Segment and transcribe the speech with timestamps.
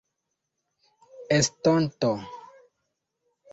[1.37, 2.11] estonto